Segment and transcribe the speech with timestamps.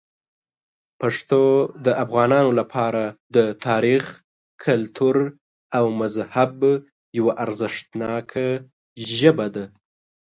[1.01, 1.41] پښتو
[1.85, 3.03] د افغانانو لپاره
[3.35, 4.03] د تاریخ،
[4.65, 5.15] کلتور
[5.77, 6.55] او مذهب
[7.17, 8.29] یوه ارزښتناک
[9.15, 9.65] ژبه ده.